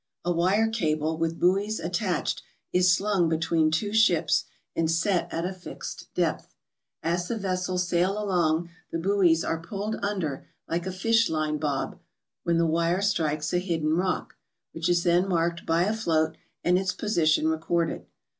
[0.25, 2.41] A wire cable with buoys attached
[2.73, 6.55] is slung be tween two ships and set at a fixed depth.
[7.03, 11.99] As the vessels sail along the buoys are jelled under like a fish line bob
[11.99, 14.35] 7 ALASKA OUR NORTHERN WONDERLAND when the wire strikes a hidden rock,
[14.71, 18.07] which is then marked by a float and its position recorded.